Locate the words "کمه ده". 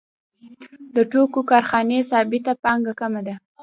2.99-3.35